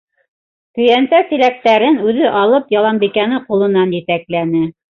[0.77, 4.69] Көйәнтә-силәктәрен үҙе алып, Яланбикәне ҡулынан етәкләне.